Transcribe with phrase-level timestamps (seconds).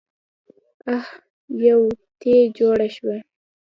[0.93, 1.05] اح
[1.65, 1.89] يوه
[2.19, 3.15] تې جوړه شوه.